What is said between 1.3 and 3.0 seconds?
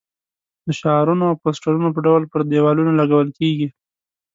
پوسټرونو په ډول پر دېوالونو